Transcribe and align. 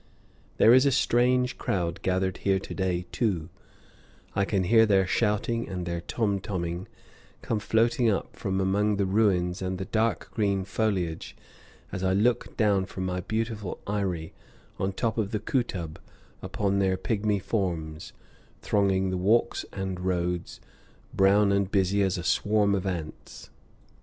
There 0.57 0.73
is 0.73 0.87
a 0.87 0.91
strange 0.91 1.59
crowd 1.59 2.01
gathered 2.01 2.37
here 2.37 2.57
to 2.57 2.73
day, 2.73 3.05
too; 3.11 3.49
I 4.35 4.45
can 4.45 4.63
hear 4.63 4.87
their 4.87 5.05
shouting 5.05 5.69
and 5.69 5.85
their 5.85 6.01
tom 6.01 6.39
toming 6.39 6.87
come 7.43 7.59
floating 7.59 8.09
up 8.09 8.35
from 8.35 8.59
among 8.59 8.95
the 8.95 9.05
ruins 9.05 9.61
and 9.61 9.77
the 9.77 9.85
dark 9.85 10.31
green 10.33 10.65
foliage 10.65 11.35
as 11.91 12.03
I 12.03 12.13
look 12.13 12.57
down 12.57 12.87
from 12.87 13.05
my 13.05 13.19
beautiful 13.21 13.77
eyrie 13.87 14.33
on 14.79 14.91
top 14.91 15.19
of 15.19 15.29
the 15.29 15.39
Kootub 15.39 15.99
upon 16.41 16.79
their 16.79 16.97
pygmy 16.97 17.39
forms, 17.39 18.11
thronging 18.63 19.11
the 19.11 19.17
walks 19.17 19.65
and 19.71 19.99
roads, 19.99 20.59
brown 21.13 21.51
and 21.51 21.69
busy 21.69 22.01
as 22.01 22.15
swarms 22.25 22.75
of 22.77 22.87
ants. 22.87 23.51